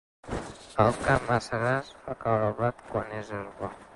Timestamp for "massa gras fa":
1.33-2.17